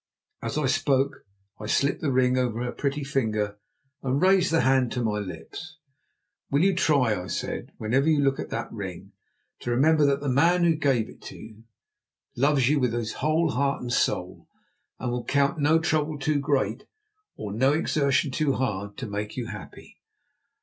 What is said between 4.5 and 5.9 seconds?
the hand to my lips.